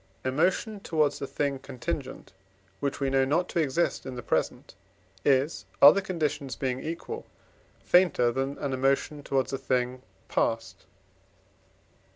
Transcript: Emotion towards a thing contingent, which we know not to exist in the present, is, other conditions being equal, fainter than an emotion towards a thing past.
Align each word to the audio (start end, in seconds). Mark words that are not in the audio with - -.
Emotion 0.25 0.79
towards 0.79 1.21
a 1.21 1.27
thing 1.27 1.59
contingent, 1.59 2.33
which 2.79 2.99
we 2.99 3.11
know 3.11 3.23
not 3.23 3.47
to 3.47 3.59
exist 3.59 4.03
in 4.03 4.15
the 4.15 4.23
present, 4.23 4.73
is, 5.23 5.67
other 5.79 6.01
conditions 6.01 6.55
being 6.55 6.79
equal, 6.79 7.23
fainter 7.83 8.31
than 8.31 8.57
an 8.57 8.73
emotion 8.73 9.21
towards 9.21 9.53
a 9.53 9.59
thing 9.59 10.01
past. 10.27 10.85